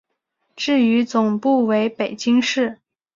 [0.55, 2.79] 至于总部为北京市。